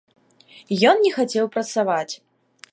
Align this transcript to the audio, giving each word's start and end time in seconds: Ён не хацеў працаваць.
Ён 0.91 0.97
не 1.05 1.11
хацеў 1.19 1.53
працаваць. 1.57 2.13